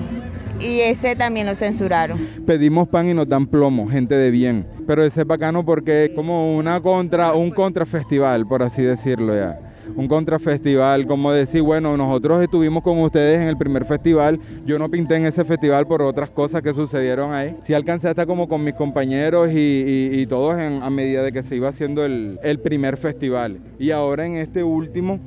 Y 0.60 0.80
ese 0.80 1.16
también 1.16 1.46
lo 1.46 1.54
censuraron. 1.56 2.18
Pedimos 2.46 2.86
pan 2.86 3.08
y 3.08 3.14
nos 3.14 3.26
dan 3.26 3.46
plomo, 3.46 3.88
gente 3.88 4.14
de 4.14 4.30
bien. 4.30 4.64
Pero 4.86 5.02
ese 5.02 5.22
es 5.22 5.26
bacano 5.26 5.64
porque 5.64 6.04
es 6.04 6.10
como 6.10 6.56
una 6.56 6.80
contra, 6.80 7.32
un 7.32 7.50
contrafestival, 7.50 8.46
por 8.46 8.62
así 8.62 8.82
decirlo 8.82 9.34
ya 9.34 9.71
un 9.96 10.08
contrafestival, 10.08 11.06
como 11.06 11.32
decir, 11.32 11.62
bueno, 11.62 11.96
nosotros 11.96 12.42
estuvimos 12.42 12.82
con 12.82 12.98
ustedes 13.00 13.40
en 13.40 13.48
el 13.48 13.56
primer 13.56 13.84
festival, 13.84 14.40
yo 14.64 14.78
no 14.78 14.90
pinté 14.90 15.16
en 15.16 15.26
ese 15.26 15.44
festival 15.44 15.86
por 15.86 16.02
otras 16.02 16.30
cosas 16.30 16.62
que 16.62 16.72
sucedieron 16.74 17.32
ahí. 17.32 17.56
Sí 17.64 17.74
alcancé 17.74 18.08
hasta 18.08 18.26
como 18.26 18.48
con 18.48 18.64
mis 18.64 18.74
compañeros 18.74 19.50
y, 19.52 20.26
todos 20.28 20.54
a 20.56 20.90
medida 20.90 21.22
de 21.22 21.32
que 21.32 21.42
se 21.42 21.56
iba 21.56 21.68
haciendo 21.68 22.04
el 22.04 22.60
primer 22.62 22.96
festival. 22.96 23.58
Y 23.78 23.90
ahora 23.90 24.24
en 24.24 24.36
este 24.36 24.62
último 24.62 25.18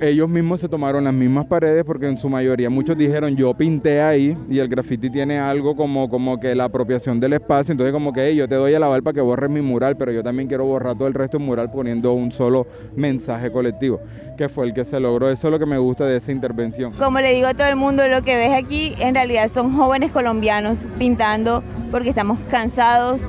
ellos 0.00 0.28
mismos 0.28 0.60
se 0.60 0.68
tomaron 0.68 1.04
las 1.04 1.12
mismas 1.12 1.46
paredes 1.46 1.84
porque 1.84 2.08
en 2.08 2.18
su 2.18 2.28
mayoría 2.28 2.70
muchos 2.70 2.96
dijeron 2.96 3.36
yo 3.36 3.52
pinté 3.54 4.00
ahí 4.00 4.36
y 4.48 4.58
el 4.58 4.68
graffiti 4.68 5.10
tiene 5.10 5.38
algo 5.38 5.76
como, 5.76 6.08
como 6.08 6.40
que 6.40 6.54
la 6.54 6.64
apropiación 6.64 7.20
del 7.20 7.34
espacio, 7.34 7.72
entonces 7.72 7.92
como 7.92 8.12
que 8.12 8.34
yo 8.34 8.48
te 8.48 8.54
doy 8.54 8.72
a 8.74 8.78
lavar 8.78 9.02
para 9.02 9.14
que 9.14 9.20
borres 9.20 9.50
mi 9.50 9.60
mural, 9.60 9.96
pero 9.96 10.10
yo 10.12 10.22
también 10.22 10.48
quiero 10.48 10.64
borrar 10.64 10.96
todo 10.96 11.06
el 11.06 11.14
resto 11.14 11.36
del 11.38 11.46
mural 11.46 11.70
poniendo 11.70 12.14
un 12.14 12.32
solo 12.32 12.66
mensaje 12.96 13.52
colectivo, 13.52 14.00
que 14.38 14.48
fue 14.48 14.66
el 14.66 14.72
que 14.72 14.84
se 14.84 14.98
logró. 14.98 15.30
Eso 15.30 15.48
es 15.48 15.52
lo 15.52 15.58
que 15.58 15.66
me 15.66 15.78
gusta 15.78 16.06
de 16.06 16.16
esa 16.16 16.32
intervención. 16.32 16.92
Como 16.94 17.20
le 17.20 17.34
digo 17.34 17.48
a 17.48 17.54
todo 17.54 17.66
el 17.66 17.76
mundo, 17.76 18.08
lo 18.08 18.22
que 18.22 18.36
ves 18.36 18.52
aquí 18.52 18.94
en 18.98 19.14
realidad 19.14 19.48
son 19.48 19.74
jóvenes 19.74 20.10
colombianos 20.12 20.84
pintando 20.98 21.62
porque 21.90 22.08
estamos 22.08 22.38
cansados 22.50 23.22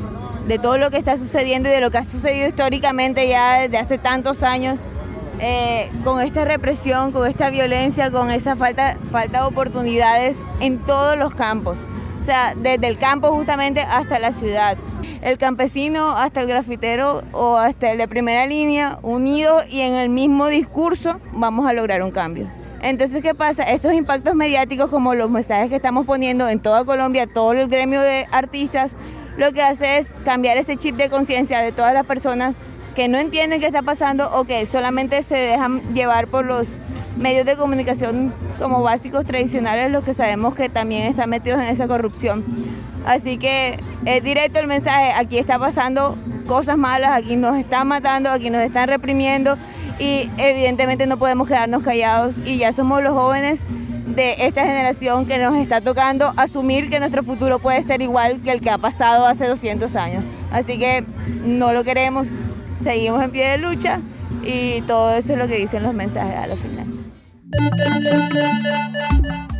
de 0.47 0.57
todo 0.57 0.77
lo 0.77 0.89
que 0.89 0.97
está 0.97 1.17
sucediendo 1.17 1.69
y 1.69 1.71
de 1.71 1.81
lo 1.81 1.91
que 1.91 1.97
ha 1.97 2.03
sucedido 2.03 2.47
históricamente 2.47 3.27
ya 3.27 3.61
desde 3.61 3.77
hace 3.77 3.97
tantos 3.97 4.43
años 4.43 4.81
eh, 5.41 5.89
con 6.03 6.21
esta 6.21 6.45
represión, 6.45 7.11
con 7.11 7.27
esta 7.27 7.49
violencia, 7.49 8.11
con 8.11 8.29
esa 8.29 8.55
falta, 8.55 8.95
falta 9.11 9.41
de 9.41 9.47
oportunidades 9.47 10.37
en 10.59 10.77
todos 10.77 11.17
los 11.17 11.33
campos. 11.33 11.87
O 12.15 12.19
sea, 12.19 12.53
desde 12.55 12.87
el 12.87 12.99
campo 12.99 13.31
justamente 13.31 13.81
hasta 13.81 14.19
la 14.19 14.31
ciudad. 14.31 14.77
El 15.23 15.39
campesino 15.39 16.15
hasta 16.15 16.41
el 16.41 16.47
grafitero 16.47 17.23
o 17.31 17.57
hasta 17.57 17.91
el 17.91 17.97
de 17.97 18.07
primera 18.07 18.45
línea, 18.45 18.99
unidos 19.01 19.63
y 19.67 19.81
en 19.81 19.95
el 19.95 20.09
mismo 20.09 20.47
discurso, 20.47 21.19
vamos 21.31 21.67
a 21.67 21.73
lograr 21.73 22.03
un 22.03 22.11
cambio. 22.11 22.47
Entonces, 22.83 23.23
¿qué 23.23 23.33
pasa? 23.33 23.63
Estos 23.63 23.93
impactos 23.93 24.35
mediáticos, 24.35 24.89
como 24.89 25.15
los 25.15 25.29
mensajes 25.29 25.69
que 25.69 25.75
estamos 25.75 26.05
poniendo 26.05 26.49
en 26.49 26.59
toda 26.59 26.85
Colombia, 26.85 27.25
todo 27.25 27.53
el 27.53 27.67
gremio 27.67 28.01
de 28.01 28.27
artistas, 28.31 28.95
lo 29.37 29.53
que 29.53 29.63
hace 29.63 29.97
es 29.97 30.09
cambiar 30.25 30.57
ese 30.57 30.77
chip 30.77 30.95
de 30.97 31.09
conciencia 31.09 31.61
de 31.61 31.71
todas 31.71 31.93
las 31.93 32.05
personas 32.05 32.55
que 32.95 33.07
no 33.07 33.17
entienden 33.17 33.59
qué 33.59 33.67
está 33.67 33.81
pasando 33.81 34.29
o 34.33 34.43
que 34.43 34.65
solamente 34.65 35.21
se 35.23 35.35
dejan 35.35 35.81
llevar 35.93 36.27
por 36.27 36.45
los 36.45 36.79
medios 37.17 37.45
de 37.45 37.55
comunicación 37.55 38.33
como 38.59 38.81
básicos 38.81 39.25
tradicionales, 39.25 39.91
los 39.91 40.03
que 40.03 40.13
sabemos 40.13 40.55
que 40.55 40.69
también 40.69 41.03
están 41.03 41.29
metidos 41.29 41.59
en 41.59 41.67
esa 41.67 41.87
corrupción. 41.87 42.43
Así 43.05 43.37
que 43.37 43.79
es 44.05 44.23
directo 44.23 44.59
el 44.59 44.67
mensaje, 44.67 45.11
aquí 45.13 45.37
está 45.37 45.57
pasando 45.57 46.17
cosas 46.47 46.77
malas, 46.77 47.11
aquí 47.11 47.35
nos 47.35 47.57
están 47.57 47.87
matando, 47.87 48.29
aquí 48.29 48.49
nos 48.49 48.61
están 48.61 48.87
reprimiendo 48.87 49.57
y 49.99 50.29
evidentemente 50.37 51.07
no 51.07 51.17
podemos 51.17 51.47
quedarnos 51.47 51.83
callados 51.83 52.41
y 52.45 52.57
ya 52.57 52.71
somos 52.71 53.01
los 53.01 53.13
jóvenes 53.13 53.65
de 54.15 54.45
esta 54.45 54.65
generación 54.65 55.25
que 55.25 55.37
nos 55.37 55.55
está 55.55 55.81
tocando 55.81 56.33
asumir 56.35 56.89
que 56.89 56.99
nuestro 56.99 57.23
futuro 57.23 57.59
puede 57.59 57.81
ser 57.81 58.01
igual 58.01 58.41
que 58.41 58.51
el 58.51 58.61
que 58.61 58.69
ha 58.69 58.77
pasado 58.77 59.25
hace 59.25 59.47
200 59.47 59.95
años. 59.95 60.23
Así 60.51 60.77
que 60.77 61.05
no 61.45 61.71
lo 61.71 61.83
queremos, 61.83 62.29
seguimos 62.81 63.23
en 63.23 63.31
pie 63.31 63.49
de 63.49 63.57
lucha 63.57 63.99
y 64.45 64.81
todo 64.81 65.13
eso 65.13 65.33
es 65.33 65.39
lo 65.39 65.47
que 65.47 65.57
dicen 65.57 65.83
los 65.83 65.93
mensajes 65.93 66.35
a 66.35 66.47
la 66.47 66.55
final. 66.55 66.87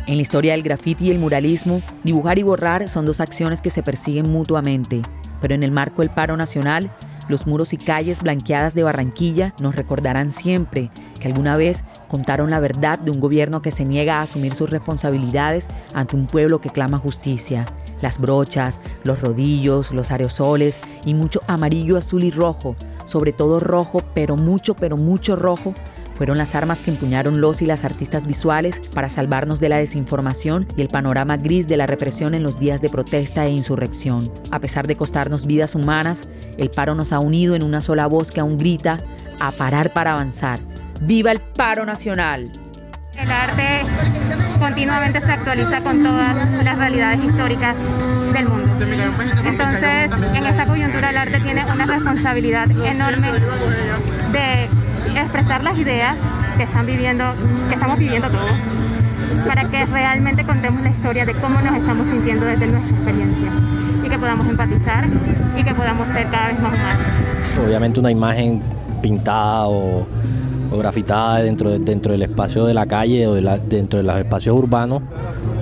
En 0.06 0.16
la 0.16 0.22
historia 0.22 0.52
del 0.52 0.62
grafiti 0.62 1.06
y 1.06 1.10
el 1.10 1.18
muralismo, 1.18 1.80
dibujar 2.04 2.38
y 2.38 2.42
borrar 2.42 2.88
son 2.88 3.06
dos 3.06 3.20
acciones 3.20 3.62
que 3.62 3.70
se 3.70 3.82
persiguen 3.82 4.30
mutuamente, 4.30 5.02
pero 5.40 5.54
en 5.54 5.62
el 5.62 5.70
marco 5.70 6.02
del 6.02 6.10
paro 6.10 6.36
nacional, 6.36 6.90
los 7.28 7.46
muros 7.46 7.72
y 7.72 7.76
calles 7.76 8.20
blanqueadas 8.20 8.74
de 8.74 8.82
Barranquilla 8.82 9.54
nos 9.60 9.76
recordarán 9.76 10.32
siempre 10.32 10.90
que 11.20 11.28
alguna 11.28 11.56
vez 11.56 11.84
contaron 12.08 12.50
la 12.50 12.60
verdad 12.60 12.98
de 12.98 13.10
un 13.10 13.20
gobierno 13.20 13.62
que 13.62 13.70
se 13.70 13.84
niega 13.84 14.18
a 14.18 14.22
asumir 14.22 14.54
sus 14.54 14.70
responsabilidades 14.70 15.68
ante 15.94 16.16
un 16.16 16.26
pueblo 16.26 16.60
que 16.60 16.70
clama 16.70 16.98
justicia. 16.98 17.64
Las 18.02 18.20
brochas, 18.20 18.80
los 19.04 19.20
rodillos, 19.20 19.92
los 19.92 20.10
aerosoles 20.10 20.80
y 21.06 21.14
mucho 21.14 21.40
amarillo, 21.46 21.96
azul 21.96 22.24
y 22.24 22.32
rojo 22.32 22.74
sobre 23.12 23.32
todo 23.32 23.60
rojo, 23.60 24.02
pero 24.14 24.36
mucho, 24.36 24.74
pero 24.74 24.96
mucho 24.96 25.36
rojo, 25.36 25.74
fueron 26.14 26.38
las 26.38 26.54
armas 26.54 26.80
que 26.80 26.90
empuñaron 26.90 27.40
los 27.40 27.62
y 27.62 27.66
las 27.66 27.84
artistas 27.84 28.26
visuales 28.26 28.80
para 28.94 29.10
salvarnos 29.10 29.60
de 29.60 29.68
la 29.68 29.76
desinformación 29.76 30.66
y 30.76 30.82
el 30.82 30.88
panorama 30.88 31.36
gris 31.36 31.68
de 31.68 31.76
la 31.76 31.86
represión 31.86 32.34
en 32.34 32.42
los 32.42 32.58
días 32.58 32.80
de 32.80 32.88
protesta 32.88 33.44
e 33.44 33.50
insurrección. 33.50 34.32
A 34.50 34.60
pesar 34.60 34.86
de 34.86 34.96
costarnos 34.96 35.46
vidas 35.46 35.74
humanas, 35.74 36.28
el 36.58 36.70
paro 36.70 36.94
nos 36.94 37.12
ha 37.12 37.18
unido 37.18 37.54
en 37.54 37.62
una 37.62 37.80
sola 37.80 38.06
voz 38.06 38.30
que 38.30 38.40
aún 38.40 38.56
grita, 38.56 39.00
a 39.40 39.52
parar 39.52 39.92
para 39.92 40.12
avanzar. 40.12 40.60
¡Viva 41.00 41.32
el 41.32 41.40
paro 41.40 41.84
nacional! 41.84 42.50
El 43.16 43.30
arte 43.30 43.82
continuamente 44.62 45.20
se 45.20 45.32
actualiza 45.32 45.80
con 45.80 46.04
todas 46.04 46.36
las 46.64 46.78
realidades 46.78 47.24
históricas 47.24 47.74
del 48.32 48.48
mundo. 48.48 48.70
Entonces, 49.44 50.10
en 50.34 50.46
esta 50.46 50.66
coyuntura 50.66 51.10
el 51.10 51.16
arte 51.16 51.40
tiene 51.40 51.64
una 51.74 51.84
responsabilidad 51.84 52.70
enorme 52.70 53.26
de 54.32 55.20
expresar 55.20 55.64
las 55.64 55.76
ideas 55.76 56.16
que 56.56 56.62
están 56.62 56.86
viviendo, 56.86 57.24
que 57.68 57.74
estamos 57.74 57.98
viviendo 57.98 58.28
todos, 58.28 58.56
para 59.48 59.64
que 59.64 59.84
realmente 59.84 60.44
contemos 60.44 60.80
la 60.82 60.90
historia 60.90 61.26
de 61.26 61.34
cómo 61.34 61.60
nos 61.60 61.74
estamos 61.74 62.06
sintiendo 62.06 62.46
desde 62.46 62.68
nuestra 62.68 62.94
experiencia 62.94 63.50
y 64.04 64.08
que 64.08 64.18
podamos 64.18 64.48
empatizar 64.48 65.04
y 65.56 65.64
que 65.64 65.74
podamos 65.74 66.06
ser 66.08 66.28
cada 66.28 66.48
vez 66.48 66.60
más 66.60 66.78
humanos. 66.78 67.66
Obviamente 67.66 67.98
una 67.98 68.12
imagen 68.12 68.62
pintada 69.02 69.66
o 69.66 70.06
o 70.72 70.78
grafitada 70.78 71.40
dentro, 71.40 71.78
dentro 71.78 72.12
del 72.12 72.22
espacio 72.22 72.64
de 72.64 72.74
la 72.74 72.86
calle 72.86 73.26
o 73.26 73.34
dentro 73.34 73.98
de 73.98 74.02
los 74.02 74.16
espacios 74.16 74.56
urbanos 74.56 75.02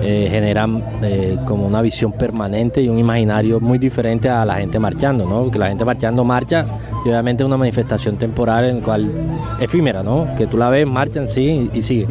eh, 0.01 0.27
generan 0.31 0.83
eh, 1.03 1.37
como 1.45 1.67
una 1.67 1.81
visión 1.81 2.11
permanente 2.11 2.81
y 2.81 2.89
un 2.89 2.97
imaginario 2.97 3.59
muy 3.59 3.77
diferente 3.77 4.29
a 4.29 4.43
la 4.45 4.55
gente 4.55 4.79
marchando, 4.79 5.27
¿no? 5.27 5.43
Porque 5.43 5.59
la 5.59 5.67
gente 5.67 5.85
marchando 5.85 6.23
marcha 6.23 6.65
y 7.05 7.09
obviamente 7.09 7.43
es 7.43 7.47
una 7.47 7.57
manifestación 7.57 8.17
temporal 8.17 8.65
en 8.65 8.81
cual 8.81 9.11
efímera, 9.59 10.01
¿no? 10.01 10.27
Que 10.37 10.47
tú 10.47 10.57
la 10.57 10.69
ves, 10.69 10.87
marchan, 10.87 11.29
sí 11.29 11.69
y 11.73 11.81
sigue. 11.81 12.07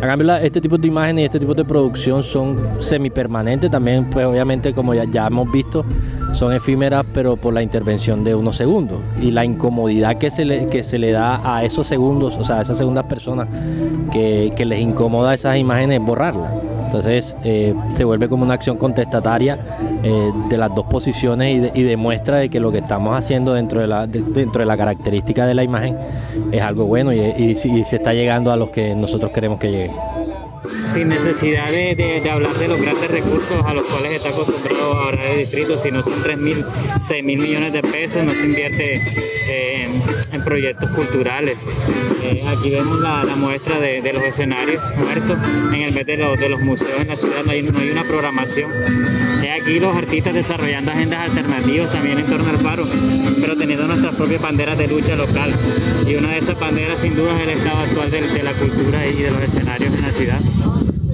A 0.00 0.06
cambio, 0.06 0.36
este 0.36 0.60
tipo 0.60 0.78
de 0.78 0.86
imágenes 0.86 1.22
y 1.22 1.24
este 1.24 1.40
tipo 1.40 1.54
de 1.54 1.64
producción 1.64 2.22
son 2.22 2.58
semipermanentes 2.78 3.70
también, 3.70 4.08
pues 4.08 4.24
obviamente 4.24 4.72
como 4.72 4.94
ya, 4.94 5.04
ya 5.04 5.26
hemos 5.26 5.50
visto, 5.50 5.84
son 6.38 6.52
efímeras 6.52 7.04
pero 7.12 7.36
por 7.36 7.52
la 7.52 7.62
intervención 7.62 8.22
de 8.22 8.32
unos 8.32 8.56
segundos 8.56 9.00
y 9.20 9.32
la 9.32 9.44
incomodidad 9.44 10.18
que 10.18 10.30
se 10.30 10.44
le, 10.44 10.66
que 10.66 10.84
se 10.84 10.96
le 10.96 11.10
da 11.10 11.40
a 11.42 11.64
esos 11.64 11.86
segundos, 11.88 12.36
o 12.38 12.44
sea, 12.44 12.60
a 12.60 12.62
esas 12.62 12.78
segundas 12.78 13.06
personas 13.06 13.48
que, 14.12 14.52
que 14.56 14.64
les 14.64 14.78
incomoda 14.78 15.34
esas 15.34 15.56
imágenes 15.56 16.00
borrarlas. 16.00 16.52
Entonces 16.86 17.34
eh, 17.44 17.74
se 17.94 18.04
vuelve 18.04 18.28
como 18.28 18.44
una 18.44 18.54
acción 18.54 18.78
contestataria 18.78 19.58
eh, 20.04 20.32
de 20.48 20.56
las 20.56 20.72
dos 20.74 20.86
posiciones 20.86 21.72
y, 21.74 21.82
demuestra 21.82 22.36
de 22.36 22.48
que 22.48 22.60
lo 22.60 22.70
que 22.70 22.78
estamos 22.78 23.18
haciendo 23.18 23.52
dentro 23.54 23.80
de, 23.80 23.88
la, 23.88 24.06
dentro 24.06 24.60
de 24.60 24.64
la 24.64 24.76
característica 24.76 25.44
de 25.44 25.54
la 25.54 25.64
imagen 25.64 25.98
es 26.52 26.62
algo 26.62 26.84
bueno 26.86 27.12
y, 27.12 27.18
y 27.18 27.54
se 27.56 27.96
está 27.96 28.14
llegando 28.14 28.52
a 28.52 28.56
los 28.56 28.70
que 28.70 28.94
nosotros 28.94 29.32
queremos 29.32 29.58
que 29.58 29.70
llegue 29.70 29.90
sin 30.94 31.08
necesidad 31.08 31.70
de, 31.70 32.30
hablar 32.30 32.52
de 32.54 32.68
los 32.68 32.80
grandes 32.80 33.10
recursos 33.10 33.64
a 33.64 33.74
los 33.74 33.86
cuales 33.86 34.12
está 34.12 34.28
acostumbrado 34.30 34.94
ahora 34.94 35.30
el 35.30 35.38
distrito, 35.38 35.78
si 35.78 35.90
no 35.90 36.02
son 36.02 36.22
3 36.22 36.38
mil, 36.38 36.64
6 37.06 37.24
mil 37.24 37.38
millones 37.38 37.72
de 37.72 37.82
pesos, 37.82 38.22
no 38.24 38.30
se 38.30 38.44
invierte 38.44 39.02
eh, 39.50 39.88
en 40.32 40.44
proyectos 40.44 40.90
culturales. 40.90 41.58
Eh, 42.22 42.44
aquí 42.48 42.70
vemos 42.70 43.00
la, 43.00 43.24
muestra 43.36 43.78
de, 43.78 44.12
los 44.12 44.22
escenarios 44.22 44.82
muertos 44.96 45.38
en 45.72 45.82
el 45.82 45.94
mes 45.94 46.06
de 46.06 46.16
los, 46.16 46.38
de 46.38 46.48
museos 46.56 47.00
en 47.00 47.08
la 47.08 47.16
ciudad, 47.16 47.44
no 47.44 47.52
hay, 47.52 47.60
una 47.60 48.04
programación. 48.04 48.70
Y 49.42 49.46
aquí 49.46 49.78
los 49.78 49.94
artistas 49.94 50.34
desarrollando 50.34 50.90
agendas 50.90 51.30
alternativas 51.30 51.92
también 51.92 52.18
en 52.18 52.26
torno 52.26 52.48
al 52.48 52.58
paro, 52.58 52.84
pero 53.40 53.56
teniendo 53.56 53.86
nuestras 53.86 54.14
propias 54.14 54.42
banderas 54.42 54.76
de 54.78 54.88
lucha 54.88 55.16
local. 55.16 55.52
Y 56.06 56.14
una 56.16 56.32
de 56.32 56.38
esas 56.38 56.58
banderas 56.58 56.98
sin 57.00 57.14
duda 57.14 57.36
es 57.36 57.48
el 57.48 57.50
estado 57.50 57.78
actual 57.78 58.10
de, 58.10 58.20
de 58.20 58.42
la 58.42 58.52
cultura 58.52 59.06
y 59.06 59.22
de 59.22 59.30
los 59.30 59.40
escenarios 59.40 59.94
en 59.94 60.02
la 60.02 60.10
ciudad. 60.10 60.40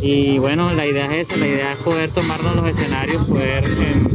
Y 0.07 0.39
bueno, 0.39 0.71
la 0.71 0.87
idea 0.87 1.07
es 1.07 1.31
esa, 1.31 1.41
la 1.41 1.47
idea 1.47 1.73
es 1.73 1.79
poder 1.79 2.11
tomarnos 2.11 2.57
los 2.57 2.67
escenarios, 2.67 3.27
poder 3.27 3.65
em, 3.65 4.07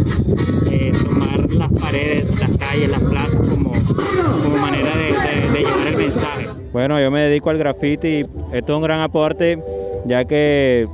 eh, 0.72 0.92
tomar 0.92 1.52
las 1.52 1.82
paredes, 1.82 2.40
las 2.40 2.58
calles, 2.58 2.92
las 2.92 3.02
plazas 3.02 3.50
como, 3.50 3.72
como 3.72 4.58
manera 4.60 4.88
de, 4.96 5.58
llevar 5.58 5.88
el 5.88 5.98
mensaje. 5.98 6.46
Bueno, 6.72 7.02
yo 7.02 7.10
me 7.10 7.22
dedico 7.22 7.50
al 7.50 7.58
graffiti, 7.58 8.20
esto 8.20 8.74
es 8.74 8.78
un 8.78 8.84
gran 8.84 9.00
aporte, 9.00 9.58
ya 10.06 10.26
que 10.26 10.88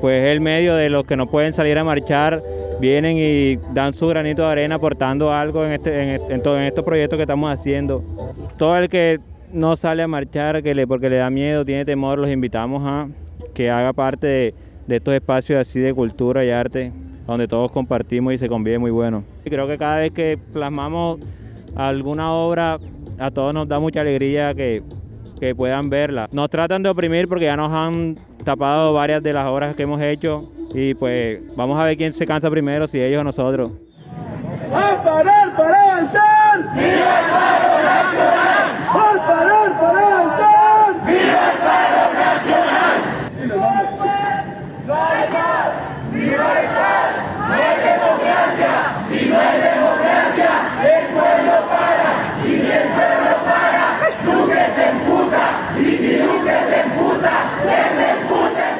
pues 0.00 0.20
es 0.20 0.32
el 0.32 0.40
medio 0.40 0.74
de 0.74 0.90
los 0.90 1.06
que 1.06 1.16
no 1.16 1.28
pueden 1.28 1.54
salir 1.54 1.78
a 1.78 1.84
marchar, 1.84 2.42
vienen 2.80 3.18
y 3.18 3.56
dan 3.72 3.94
su 3.94 4.08
granito 4.08 4.42
de 4.42 4.48
arena 4.48 4.74
aportando 4.74 5.32
algo 5.32 5.64
en, 5.64 5.74
este, 5.74 6.16
en, 6.16 6.20
en, 6.28 6.42
en 6.44 6.62
estos 6.64 6.84
proyectos 6.84 7.18
que 7.18 7.22
estamos 7.22 7.54
haciendo. 7.54 8.02
Todo 8.58 8.76
el 8.78 8.88
que 8.88 9.20
no 9.52 9.76
sale 9.76 10.02
a 10.02 10.08
marchar 10.08 10.60
que 10.60 10.74
le, 10.74 10.88
porque 10.88 11.08
le 11.08 11.18
da 11.18 11.30
miedo, 11.30 11.64
tiene 11.64 11.84
temor, 11.84 12.18
los 12.18 12.30
invitamos 12.30 12.82
a 12.84 13.06
que 13.52 13.70
haga 13.70 13.92
parte 13.92 14.54
de, 14.86 14.96
estos 14.96 15.14
espacios 15.14 15.60
así 15.60 15.78
de 15.80 15.94
cultura 15.94 16.44
y 16.44 16.50
arte, 16.50 16.92
donde 17.26 17.46
todos 17.46 17.70
compartimos 17.70 18.34
y 18.34 18.38
se 18.38 18.48
convive 18.48 18.78
muy 18.78 18.90
bueno. 18.90 19.22
Y 19.44 19.50
creo 19.50 19.68
que 19.68 19.78
cada 19.78 19.96
vez 19.96 20.12
que 20.12 20.38
plasmamos 20.52 21.20
alguna 21.76 22.32
obra, 22.32 22.78
a 23.18 23.30
todos 23.30 23.54
nos 23.54 23.68
da 23.68 23.78
mucha 23.78 24.00
alegría 24.00 24.54
que, 24.54 24.82
que 25.38 25.54
puedan 25.54 25.90
verla. 25.90 26.28
Nos 26.32 26.50
tratan 26.50 26.82
de 26.82 26.88
oprimir 26.88 27.28
porque 27.28 27.44
ya 27.44 27.56
nos 27.56 27.70
han 27.72 28.16
tapado 28.44 28.92
varias 28.92 29.22
de 29.22 29.32
las 29.32 29.46
obras 29.46 29.76
que 29.76 29.84
hemos 29.84 30.00
hecho 30.02 30.50
y 30.74 30.94
pues 30.94 31.40
vamos 31.56 31.80
a 31.80 31.84
ver 31.84 31.96
quién 31.96 32.12
se 32.12 32.26
cansa 32.26 32.50
primero, 32.50 32.86
si 32.86 33.00
ellos 33.00 33.20
o 33.20 33.24
nosotros. 33.24 33.70
¡A 34.72 35.02
parar 35.02 35.56
para 35.56 35.82
avanzar! 35.82 36.74
¡Viva 36.74 37.20
el 37.20 37.26
paro 37.30 37.72
nacional! 37.82 38.66
¡A 38.88 39.26
parar 39.26 39.80
para 39.80 40.00
avanzar! 40.00 41.06
¡Viva 41.06 41.52
el 41.52 41.58
paro 41.58 42.02
nacional! 42.14 43.10
no 44.86 44.96
hay 44.96 45.28
paz, 45.28 45.72
si 46.12 46.26
no 46.26 46.46
hay 46.46 46.66
paz, 46.66 47.10
no 47.48 47.54
hay 47.54 47.76
democracia, 47.90 48.72
si 49.08 49.26
no 49.26 49.38
hay 49.38 49.56
democracia, 49.60 50.50
el 50.82 51.04
pueblo 51.14 51.54
para, 51.68 52.10
y 52.44 52.48
si 52.60 52.70
el 52.70 52.88
pueblo 52.90 53.32
para, 53.44 53.84
Duque 54.24 54.62
se 54.74 54.84
emputa, 54.90 55.44
y 55.78 55.84
si 55.96 56.10
Duque 56.16 56.56
se 56.68 56.80
emputa, 56.80 57.34
se 57.62 58.10
emputa, 58.10 58.70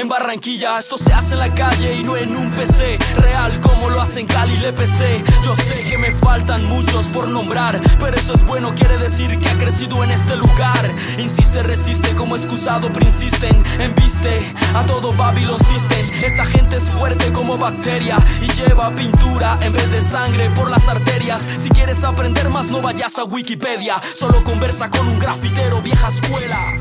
en 0.00 0.08
Barranquilla 0.08 0.78
esto 0.78 0.96
se 0.96 1.12
hace 1.12 1.34
en 1.34 1.40
la 1.40 1.54
calle 1.54 1.94
y 1.94 2.02
no 2.02 2.16
en 2.16 2.34
un 2.34 2.50
PC 2.52 2.96
Real 3.16 3.60
como 3.60 3.90
lo 3.90 4.00
hacen 4.00 4.26
Cali 4.26 4.54
y 4.54 4.72
PC 4.72 5.22
Yo 5.44 5.54
sé 5.54 5.82
que 5.82 5.98
me 5.98 6.10
faltan 6.12 6.64
muchos 6.64 7.06
por 7.06 7.28
nombrar 7.28 7.78
Pero 7.98 8.16
eso 8.16 8.34
es 8.34 8.44
bueno, 8.44 8.74
quiere 8.74 8.96
decir 8.96 9.38
que 9.38 9.48
ha 9.48 9.58
crecido 9.58 10.02
en 10.02 10.10
este 10.10 10.36
lugar. 10.36 10.90
Insiste, 11.18 11.62
resiste, 11.62 12.14
como 12.14 12.36
excusado 12.36 12.90
persisten 12.92 13.62
Enviste 13.78 14.54
a 14.74 14.86
todo 14.86 15.12
Babylon 15.12 15.58
System 15.58 16.24
Esta 16.24 16.46
gente 16.46 16.76
es 16.76 16.84
fuerte 16.84 17.30
como 17.32 17.58
bacteria 17.58 18.16
Y 18.40 18.48
lleva 18.52 18.90
pintura 18.94 19.58
en 19.60 19.72
vez 19.72 19.90
de 19.90 20.00
sangre 20.00 20.48
por 20.50 20.70
las 20.70 20.88
arterias. 20.88 21.46
Si 21.58 21.68
quieres 21.68 22.02
aprender 22.04 22.48
más 22.48 22.70
no 22.70 22.80
vayas 22.80 23.18
a 23.18 23.24
Wikipedia 23.24 24.00
Solo 24.14 24.42
conversa 24.44 24.88
con 24.88 25.08
un 25.08 25.18
grafitero 25.18 25.82
vieja 25.82 26.08
escuela 26.08 26.79